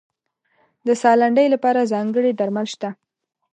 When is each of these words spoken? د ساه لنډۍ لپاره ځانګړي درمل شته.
د 0.87 0.89
ساه 1.01 1.15
لنډۍ 1.21 1.47
لپاره 1.53 1.89
ځانګړي 1.93 2.31
درمل 2.39 2.65
شته. 2.73 2.89